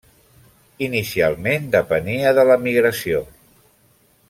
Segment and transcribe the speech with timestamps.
[0.85, 3.23] Inicialment depenia de l'emigració.